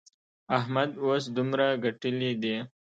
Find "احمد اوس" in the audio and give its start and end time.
0.57-1.23